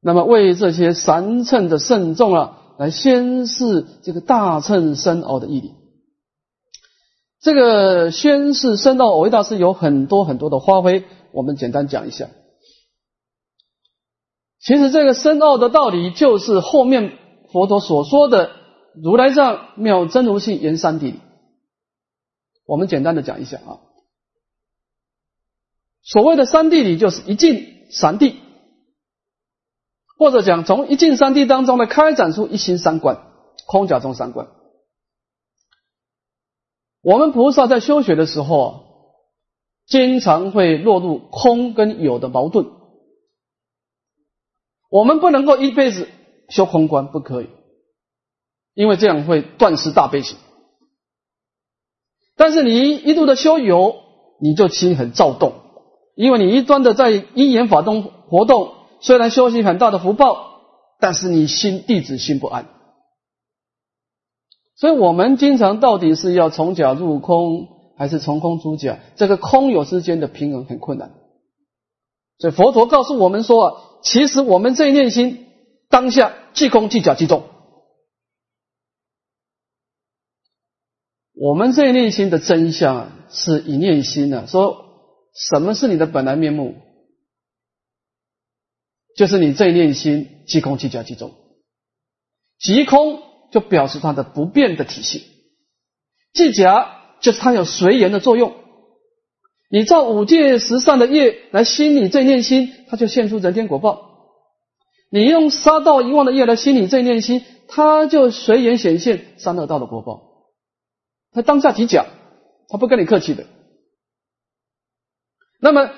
[0.00, 5.74] 那么为这些三乘的圣众啊，来宣示这个大乘深奥的义理。
[7.46, 12.28] 这个宣示深奥，维大师有很多很多的发挥，我们简单讲一下。
[14.58, 17.16] 其实这个深奥的道理，就是后面
[17.52, 18.50] 佛陀所说的
[19.00, 21.14] 如来藏妙真如性言三谛。
[22.66, 23.78] 我们简单的讲一下啊。
[26.02, 28.34] 所谓的三谛理，就是一境三谛，
[30.18, 33.22] 或者讲从一境三谛当中呢，开展出一心三观、
[33.68, 34.48] 空假中三观。
[37.06, 38.80] 我们菩萨在修学的时候啊，
[39.86, 42.66] 经常会落入空跟有的矛盾。
[44.90, 46.08] 我们不能够一辈子
[46.48, 47.46] 修空观，不可以，
[48.74, 50.36] 因为这样会断失大悲心。
[52.34, 53.94] 但是你一度的修有，
[54.40, 55.52] 你就心很躁动。
[56.16, 60.60] 因为你一端的在因缘法中活动，虽然修行很大的福报，
[60.98, 62.66] 但是你心弟子心不安。
[64.76, 68.98] 所以我们经常到底是要从假入空，还是从空出假？
[69.16, 71.14] 这个空有之间的平衡很困难。
[72.38, 75.46] 所以佛陀告诉我们说啊，其实我们这一念心
[75.88, 77.42] 当下即空即假即中。
[81.34, 84.84] 我们这一念心的真相，是一念心啊，说。
[85.38, 86.76] 什么是你的本来面目？
[89.16, 91.34] 就是你这一念心即空即假即中，
[92.58, 93.20] 即空
[93.56, 95.24] 就表示它的不变的体系，
[96.34, 98.54] 即假就是它有随缘的作用。
[99.70, 104.10] 你造五戒十善的业来心你这念心，它就现出人天果报；
[105.10, 110.50] 你用杀道遗忘的业来心你这念心，它就随缘显现三恶道的果报。
[111.32, 112.04] 它当下即假，
[112.68, 113.46] 它不跟你客气的。
[115.62, 115.90] 那么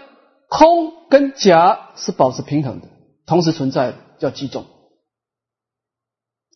[0.48, 2.86] 空跟假是保持平衡的，
[3.26, 4.64] 同时存在叫集中。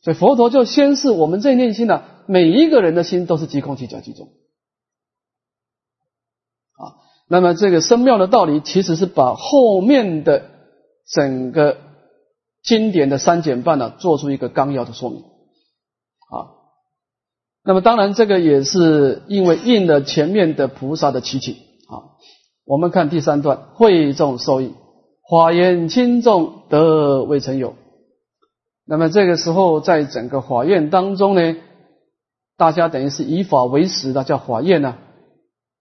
[0.02, 4.26] 所以佛陀就宣示我们这念心呢，每一个人的心都是即空即假即中。
[6.74, 6.98] 啊，
[7.28, 10.50] 那么这个深妙的道理，其实是把后面的
[11.06, 11.78] 整个
[12.64, 15.20] 经典的三减半呢，做出一个纲要的说明。
[15.20, 16.50] 啊，
[17.62, 22.18] 那么当然这个也是因为应了前面的菩萨的祈请啊。
[22.64, 24.74] 我们看第三段，会众受益，
[25.30, 27.74] 法言轻重得未曾有。
[28.92, 31.56] 那么这个时候，在整个法院当中呢，
[32.58, 34.98] 大家等于是以法为食的，叫法院呢。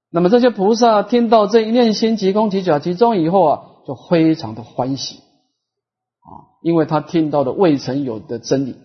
[0.10, 8.78] 那么这些菩萨听到这一念心即空即假即中以后啊，就非常的欢喜啊，因为他听到的未曾有的真理。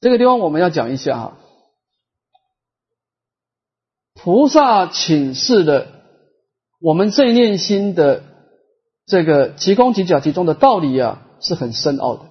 [0.00, 1.38] 这个地方我们要讲一下哈。
[4.14, 5.88] 菩萨请示的
[6.80, 8.22] 我们这一念心的
[9.04, 12.22] 这个即空即假即中的道理啊，是很深奥的。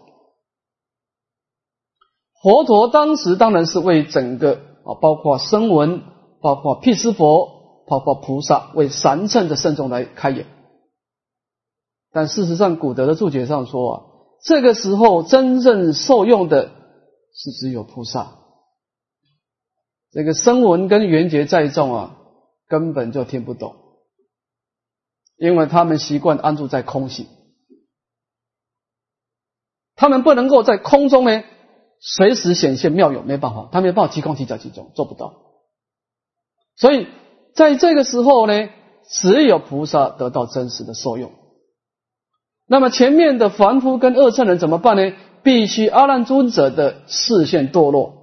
[2.42, 6.04] 佛陀当时当然是为整个啊，包括声闻、
[6.42, 10.46] 包括辟支佛、包括菩萨，为三乘的圣众来开眼。
[12.12, 14.04] 但事实上，古德的注解上说啊，
[14.44, 16.72] 这个时候真正受用的
[17.34, 18.38] 是只有菩萨。
[20.12, 22.18] 这个声闻跟缘觉在众啊，
[22.68, 23.76] 根本就听不懂，
[25.38, 27.28] 因为他们习惯安住在空性，
[29.98, 31.44] 他们不能够在空中呢
[32.00, 35.34] 随时显现妙有，没办法，他们办法即空即假即中，做不到。
[36.78, 37.08] 所以
[37.54, 38.70] 在这个时候呢，
[39.10, 41.32] 只有菩萨得到真实的受用。
[42.68, 45.14] 那么前面的凡夫跟恶乘人怎么办呢？
[45.42, 48.14] 必须阿难尊者的视线堕落。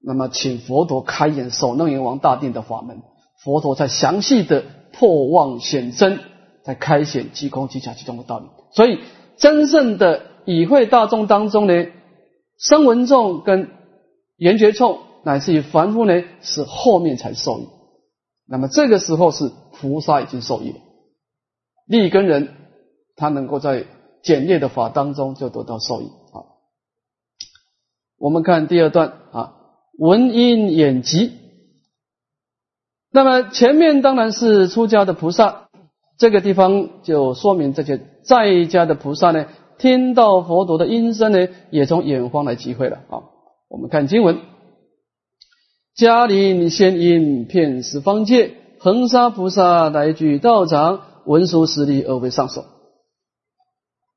[0.00, 3.02] 那么，请佛陀开演首楞严王大定的法门，
[3.42, 6.20] 佛陀在详细的破妄显真，
[6.62, 8.46] 在开显即空即假即中的道理。
[8.72, 9.00] 所以，
[9.36, 11.88] 真正的与会大众当中呢，
[12.56, 13.68] 声闻众跟
[14.38, 17.68] 缘觉众乃至于凡夫呢，是后面才受益。
[18.46, 20.76] 那么这个时候是菩萨已经受益了，
[21.86, 22.54] 利根人
[23.14, 23.84] 他能够在
[24.22, 26.48] 简略的法当中就得到受益啊。
[28.16, 29.52] 我们看第二段啊，
[29.98, 31.32] 闻因眼疾。
[33.10, 35.68] 那么前面当然是出家的菩萨，
[36.16, 39.46] 这个地方就说明这些在家的菩萨呢，
[39.78, 43.22] 听到佛陀的音声呢，也从远方来集会了啊。
[43.68, 44.38] 我们看经文：
[45.94, 52.64] 嘉陵仙音遍十方界，恒沙菩萨来居道场，文殊师利而为上首。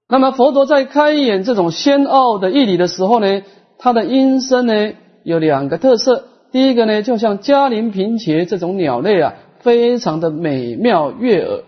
[0.09, 3.43] 那么佛陀在开演这种仙奥的义理的时候呢，
[3.77, 4.93] 他的音声呢
[5.23, 6.25] 有两个特色。
[6.51, 11.63] 第一个呢，就像嘉陵平茄这种鸟类啊，非常的美妙悦耳。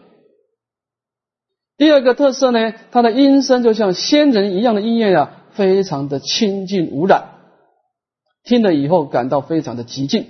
[1.77, 7.29] 第二个特色呢，它的音声就像仙人一样的音乐啊，非常的清净无染，
[8.43, 10.27] 听了以后感到非常的极静。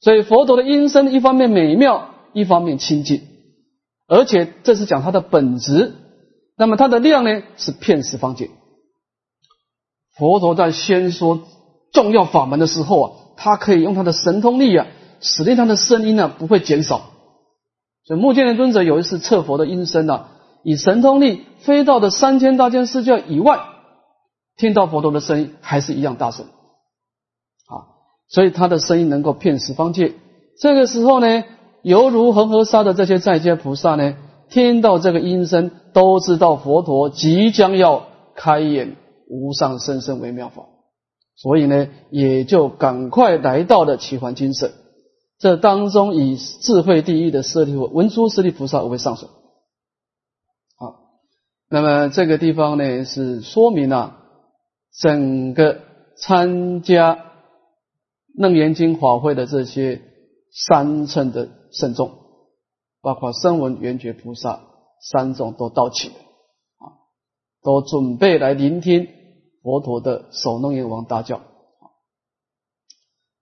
[0.00, 3.22] 所以佛陀的音声一方面美妙，一方面清净，
[4.06, 5.94] 而且这是讲它的本质。
[6.56, 8.50] 那么它的量呢，是遍十方界。
[10.16, 11.42] 佛陀在宣说
[11.92, 13.12] 重要法门的时候啊。
[13.40, 14.88] 他可以用他的神通力啊，
[15.20, 17.12] 使令他的声音呢不会减少。
[18.04, 20.30] 所以目犍连尊者有一次测佛的音声啊，
[20.68, 23.58] 以神通力飞到的三千大千世界以外，
[24.58, 27.88] 听到佛陀的声音还是一样大声啊。
[28.28, 30.12] 所以他的声音能够遍十方界。
[30.60, 31.44] 这个时候呢，
[31.80, 34.16] 犹如恒河沙的这些在家菩萨呢，
[34.50, 38.04] 听到这个音声，都知道佛陀即将要
[38.34, 38.96] 开演
[39.26, 40.64] 无上甚深微妙法。
[41.34, 44.70] 所以呢，也就赶快来到了奇环精舍。
[45.38, 49.28] 这当中以智慧第一的舍利弗文殊舍利菩萨为上首。
[51.68, 54.16] 那么这个地方呢，是说明了
[54.92, 55.80] 整个
[56.16, 57.32] 参加
[58.34, 60.00] 楞严经法会的这些
[60.50, 62.10] 三乘的圣众，
[63.02, 64.60] 包括声闻缘觉菩萨
[65.00, 66.84] 三众都到齐了啊，
[67.62, 69.08] 都准备来聆听。
[69.60, 71.42] 佛陀的首楞严王大教，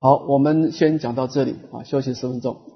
[0.01, 2.76] 好，我们先讲到这里啊，休息十分钟。